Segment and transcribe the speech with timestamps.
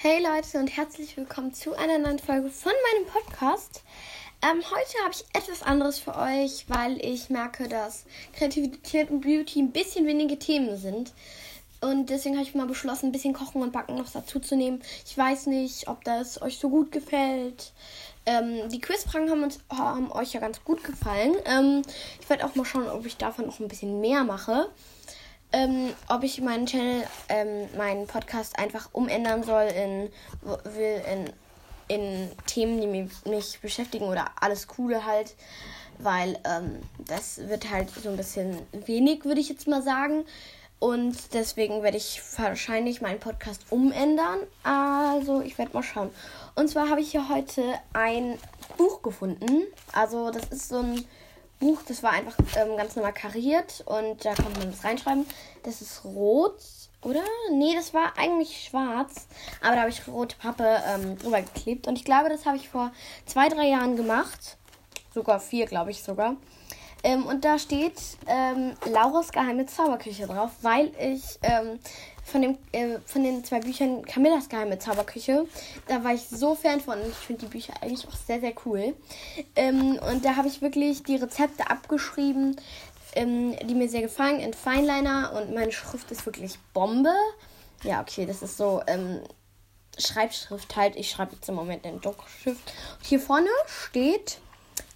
[0.00, 3.82] Hey Leute und herzlich willkommen zu einer neuen Folge von meinem Podcast.
[4.42, 9.60] Ähm, heute habe ich etwas anderes für euch, weil ich merke, dass Kreativität und Beauty
[9.60, 11.12] ein bisschen wenige Themen sind.
[11.80, 14.80] Und deswegen habe ich mal beschlossen, ein bisschen Kochen und Backen noch dazu zu nehmen.
[15.04, 17.72] Ich weiß nicht, ob das euch so gut gefällt.
[18.24, 21.34] Ähm, die Quizfragen haben, uns, haben euch ja ganz gut gefallen.
[21.44, 21.82] Ähm,
[22.20, 24.70] ich werde auch mal schauen, ob ich davon noch ein bisschen mehr mache
[25.52, 30.10] ähm, ob ich meinen Channel, ähm, meinen Podcast einfach umändern soll in,
[30.64, 31.32] will in,
[31.88, 35.34] in Themen, die mich, mich beschäftigen oder alles Coole halt.
[35.98, 40.24] Weil ähm, das wird halt so ein bisschen wenig, würde ich jetzt mal sagen.
[40.80, 44.38] Und deswegen werde ich wahrscheinlich meinen Podcast umändern.
[44.62, 46.10] Also ich werde mal schauen.
[46.54, 47.62] Und zwar habe ich hier heute
[47.94, 48.38] ein
[48.76, 49.62] Buch gefunden.
[49.92, 51.04] Also das ist so ein
[51.58, 55.26] Buch, das war einfach ähm, ganz normal kariert und da konnte man das reinschreiben.
[55.64, 56.60] Das ist rot,
[57.02, 57.24] oder?
[57.52, 59.26] Nee, das war eigentlich schwarz,
[59.60, 62.68] aber da habe ich rote Pappe ähm, drüber geklebt und ich glaube, das habe ich
[62.68, 62.92] vor
[63.26, 64.56] zwei, drei Jahren gemacht.
[65.14, 66.36] Sogar vier, glaube ich sogar.
[67.04, 71.78] Ähm, und da steht ähm, Laura's geheime Zauberküche drauf, weil ich ähm,
[72.24, 75.46] von, dem, äh, von den zwei Büchern Camillas geheime Zauberküche.
[75.86, 78.94] Da war ich so Fan von ich finde die Bücher eigentlich auch sehr, sehr cool.
[79.56, 82.56] Ähm, und da habe ich wirklich die Rezepte abgeschrieben,
[83.14, 87.14] ähm, die mir sehr gefallen in Fineliner und meine Schrift ist wirklich Bombe.
[87.84, 89.20] Ja, okay, das ist so ähm,
[89.98, 90.96] Schreibschrift halt.
[90.96, 92.72] Ich schreibe jetzt im Moment in Druckschrift.
[92.98, 94.38] Und hier vorne steht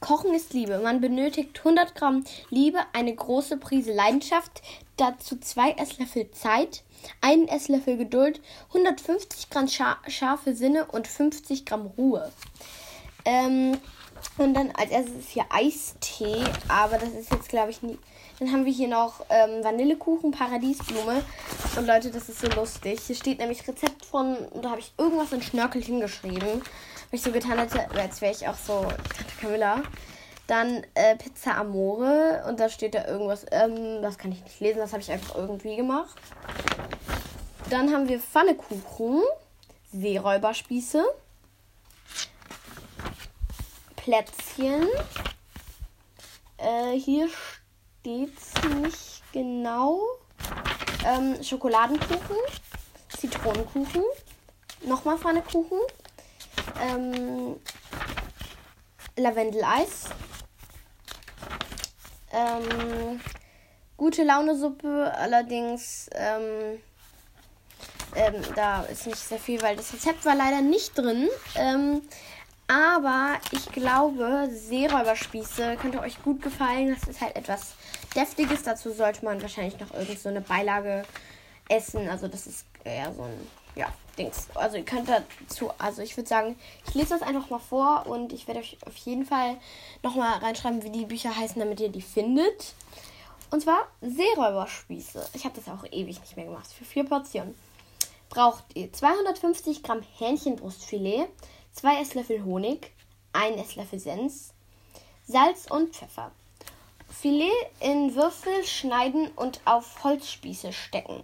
[0.03, 0.81] Kochen ist Liebe.
[0.81, 4.61] Man benötigt 100 Gramm Liebe, eine große Prise Leidenschaft,
[4.97, 6.83] dazu zwei Esslöffel Zeit,
[7.20, 12.30] einen Esslöffel Geduld, 150 Gramm scharfe Sinne und 50 Gramm Ruhe.
[13.25, 13.78] Ähm,
[14.39, 17.98] und dann als erstes hier Eistee, aber das ist jetzt glaube ich nie.
[18.41, 21.23] Dann haben wir hier noch ähm, Vanillekuchen, Paradiesblume.
[21.77, 23.00] Und Leute, das ist so lustig.
[23.06, 26.62] Hier steht nämlich Rezept von, da habe ich irgendwas in Schnörkel hingeschrieben
[27.12, 29.82] ich so getan hätte, als wäre ich auch so Tante Camilla.
[30.46, 34.78] Dann äh, Pizza Amore und da steht da irgendwas, ähm, das kann ich nicht lesen,
[34.78, 36.17] das habe ich einfach irgendwie gemacht.
[37.70, 39.22] Dann haben wir Pfannekuchen,
[39.92, 41.05] Seeräuberspieße,
[43.96, 44.89] Plätzchen.
[46.56, 50.01] Äh, hier steht es nicht genau.
[51.06, 52.36] Ähm, Schokoladenkuchen,
[53.17, 54.02] Zitronenkuchen,
[54.86, 55.78] nochmal Pfannekuchen,
[56.83, 57.57] ähm,
[59.17, 60.05] Lavendeleis.
[62.33, 63.20] Ähm,
[63.97, 66.81] gute Laune-Suppe, allerdings ähm,
[68.15, 71.29] ähm, da ist nicht sehr viel, weil das Rezept war leider nicht drin.
[71.57, 72.03] Ähm,
[72.69, 76.97] aber ich glaube, Seeräuberspieße könnte euch gut gefallen.
[76.99, 77.75] Das ist halt etwas
[78.14, 78.63] Deftiges.
[78.63, 81.05] Dazu sollte man wahrscheinlich noch irgend so eine Beilage
[81.72, 82.08] essen.
[82.08, 84.48] Also das ist eher so ein ja, Dings.
[84.55, 88.33] Also ihr könnt dazu, also ich würde sagen, ich lese das einfach mal vor und
[88.33, 89.56] ich werde euch auf jeden Fall
[90.02, 92.74] nochmal reinschreiben, wie die Bücher heißen, damit ihr die findet.
[93.50, 95.30] Und zwar Seeräuberspieße.
[95.34, 96.68] Ich habe das auch ewig nicht mehr gemacht.
[96.72, 97.55] Für vier Portionen
[98.28, 101.28] braucht ihr 250 Gramm Hähnchenbrustfilet,
[101.72, 102.92] 2 Esslöffel Honig,
[103.34, 104.52] 1 Esslöffel Senf,
[105.27, 106.33] Salz und Pfeffer.
[107.08, 111.22] Filet in Würfel schneiden und auf Holzspieße stecken.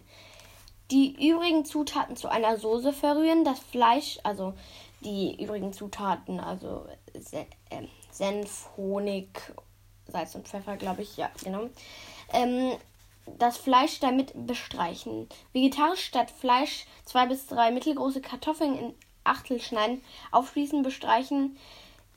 [0.91, 3.45] Die übrigen Zutaten zu einer Soße verrühren.
[3.45, 4.55] Das Fleisch, also
[5.01, 9.29] die übrigen Zutaten, also äh, Senf, Honig,
[10.07, 11.69] Salz und Pfeffer, glaube ich, ja, genau.
[12.33, 12.73] Ähm,
[13.39, 15.29] das Fleisch damit bestreichen.
[15.53, 18.95] Vegetarisch statt Fleisch zwei bis drei mittelgroße Kartoffeln in
[19.25, 21.59] Achtel schneiden, aufschließen, bestreichen,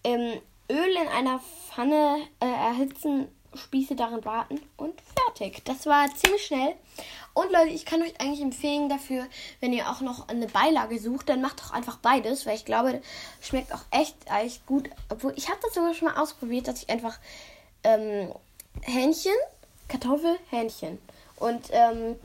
[0.04, 0.40] ähm,
[0.70, 5.64] Öl in einer Pfanne äh, erhitzen, Spieße darin braten und fertig.
[5.66, 6.76] Das war ziemlich schnell.
[7.34, 9.26] Und Leute, ich kann euch eigentlich empfehlen dafür,
[9.60, 13.02] wenn ihr auch noch eine Beilage sucht, dann macht doch einfach beides, weil ich glaube,
[13.42, 14.90] schmeckt auch echt, echt gut.
[15.10, 17.20] Obwohl, ich habe das sogar schon mal ausprobiert, dass ich einfach
[17.84, 18.34] ähm,
[18.82, 19.36] Hähnchen,
[19.88, 21.00] Kartoffel, Hähnchen.
[21.38, 22.16] Und ähm,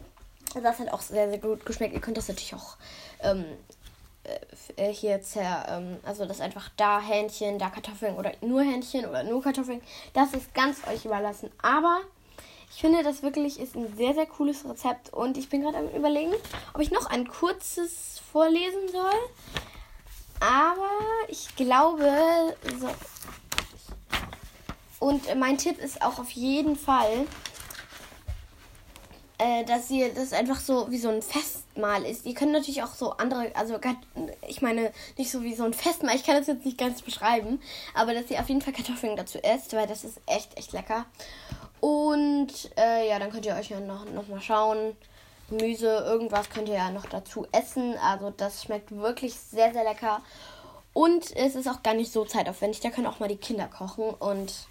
[0.54, 1.94] das hat auch sehr, sehr gut geschmeckt.
[1.94, 2.76] Ihr könnt das natürlich auch
[3.20, 3.44] ähm,
[4.76, 9.22] äh, hier jetzt ähm, also das einfach da Hähnchen, da Kartoffeln oder nur Hähnchen oder
[9.22, 9.80] nur Kartoffeln.
[10.12, 11.50] Das ist ganz euch überlassen.
[11.62, 12.00] Aber
[12.70, 15.12] ich finde, das wirklich ist ein sehr, sehr cooles Rezept.
[15.12, 16.34] Und ich bin gerade am Überlegen,
[16.74, 19.14] ob ich noch ein kurzes vorlesen soll.
[20.40, 20.90] Aber
[21.28, 22.88] ich glaube, so.
[24.98, 27.26] Und mein Tipp ist auch auf jeden Fall,
[29.38, 32.26] äh, dass ihr das einfach so wie so ein Festmahl ist.
[32.26, 33.78] Ihr könnt natürlich auch so andere, also
[34.46, 37.60] ich meine nicht so wie so ein Festmahl, ich kann das jetzt nicht ganz beschreiben,
[37.94, 41.06] aber dass ihr auf jeden Fall Kartoffeln dazu esst, weil das ist echt, echt lecker.
[41.80, 44.96] Und äh, ja, dann könnt ihr euch ja noch, noch mal schauen,
[45.48, 47.96] Gemüse, irgendwas könnt ihr ja noch dazu essen.
[47.98, 50.20] Also das schmeckt wirklich sehr, sehr lecker.
[50.92, 52.80] Und es ist auch gar nicht so zeitaufwendig.
[52.80, 54.08] Da können auch mal die Kinder kochen.
[54.08, 54.66] Und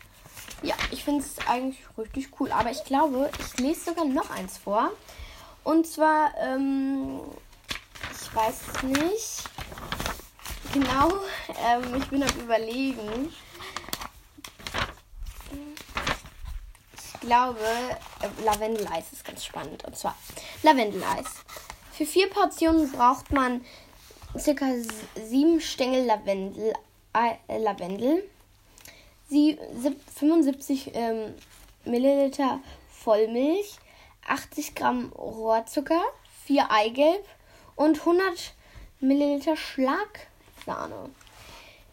[0.62, 2.52] ja, ich finde es eigentlich richtig cool.
[2.52, 4.92] Aber ich glaube, ich lese sogar noch eins vor.
[5.64, 7.20] Und zwar, ähm,
[8.12, 9.50] ich weiß es nicht
[10.76, 11.10] genau.
[11.66, 13.34] Ähm, ich bin am Überlegen.
[16.94, 17.60] Ich glaube,
[18.22, 19.84] äh, Lavendeleis ist ganz spannend.
[19.86, 20.16] Und zwar
[20.64, 21.28] Lavendeleis.
[21.92, 23.66] Für vier Portionen braucht man
[24.38, 24.66] circa
[25.28, 26.74] sieben Stängel Lavendel.
[27.14, 28.24] Äh, Lavendel.
[29.28, 29.58] Sie,
[30.16, 31.34] 75 ähm,
[31.86, 33.78] Milliliter Vollmilch,
[34.28, 36.02] 80 Gramm Rohrzucker,
[36.46, 37.26] 4 Eigelb
[37.76, 38.54] und 100
[39.00, 41.10] Milliliter Schlagsahne.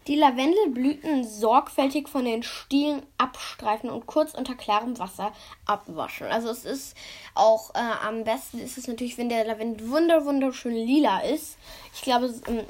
[0.08, 5.32] Die Lavendelblüten sorgfältig von den Stielen abstreifen und kurz unter klarem Wasser
[5.64, 6.26] abwaschen.
[6.26, 6.96] Also es ist
[7.34, 11.56] auch äh, am besten ist es natürlich, wenn der Lavendel wunder wunderschön lila ist.
[11.94, 12.64] Ich glaube, ähm,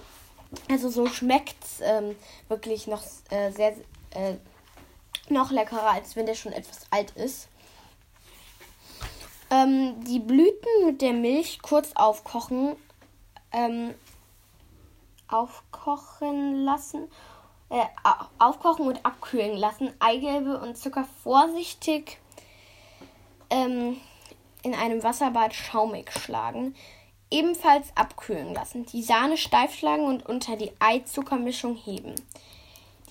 [0.71, 2.15] also so schmeckt es ähm,
[2.49, 3.77] wirklich noch äh, sehr
[4.11, 4.35] äh,
[5.33, 7.49] noch leckerer, als wenn der schon etwas alt ist.
[9.51, 12.77] Ähm, die Blüten mit der Milch kurz aufkochen
[13.53, 13.95] ähm,
[15.29, 17.09] aufkochen lassen,
[17.71, 17.85] äh,
[18.39, 19.93] aufkochen und abkühlen lassen.
[19.99, 22.19] Eigelbe und Zucker vorsichtig
[23.51, 23.97] ähm,
[24.63, 26.75] in einem Wasserbad schaumig schlagen.
[27.31, 28.85] Ebenfalls abkühlen lassen.
[28.87, 32.15] Die Sahne steif schlagen und unter die Eizuckermischung heben.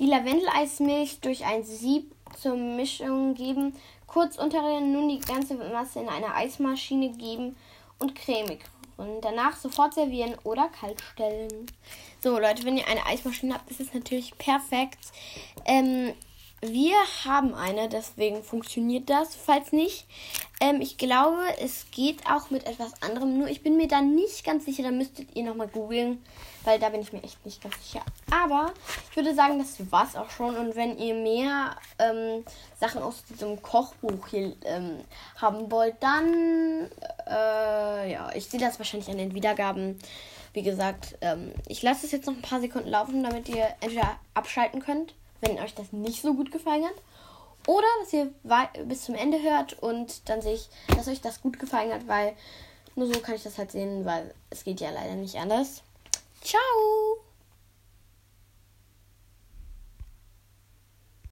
[0.01, 3.75] Die Lavendeleismilch durch ein Sieb zur Mischung geben.
[4.07, 7.56] Kurz unterrühren, nun die ganze Masse in eine Eismaschine geben
[8.00, 8.62] und cremig
[8.98, 11.68] und danach sofort servieren oder kalt stellen.
[12.19, 14.98] So, Leute, wenn ihr eine Eismaschine habt, ist es natürlich perfekt.
[15.65, 16.13] Ähm,
[16.61, 19.35] wir haben eine, deswegen funktioniert das.
[19.35, 20.05] Falls nicht,
[20.59, 23.39] ähm, ich glaube, es geht auch mit etwas anderem.
[23.39, 24.83] Nur ich bin mir da nicht ganz sicher.
[24.83, 26.23] Da müsstet ihr nochmal googeln,
[26.63, 28.05] weil da bin ich mir echt nicht ganz sicher.
[28.29, 28.73] Aber
[29.09, 30.55] ich würde sagen, das war's auch schon.
[30.55, 32.45] Und wenn ihr mehr ähm,
[32.79, 34.99] Sachen aus diesem Kochbuch hier ähm,
[35.37, 36.91] haben wollt, dann
[37.27, 39.97] äh, ja, ich sehe das wahrscheinlich an den Wiedergaben.
[40.53, 44.19] Wie gesagt, ähm, ich lasse es jetzt noch ein paar Sekunden laufen, damit ihr entweder
[44.35, 46.95] abschalten könnt wenn euch das nicht so gut gefallen hat.
[47.67, 48.33] Oder dass ihr
[48.85, 52.33] bis zum Ende hört und dann sehe ich, dass euch das gut gefallen hat, weil
[52.95, 55.83] nur so kann ich das halt sehen, weil es geht ja leider nicht anders.
[56.41, 57.30] Ciao!